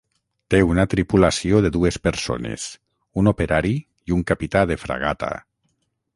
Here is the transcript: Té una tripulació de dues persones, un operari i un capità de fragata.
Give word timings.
Té 0.51 0.59
una 0.67 0.85
tripulació 0.93 1.59
de 1.65 1.71
dues 1.75 1.99
persones, 2.07 2.65
un 3.23 3.33
operari 3.33 3.75
i 3.77 4.19
un 4.19 4.27
capità 4.33 4.65
de 4.73 4.81
fragata. 4.87 5.31